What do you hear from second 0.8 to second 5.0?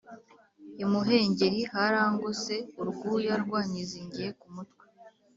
Imuhengeri harangose urwuya rwanyizingiye kumutwe